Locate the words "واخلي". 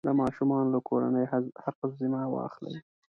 2.35-2.75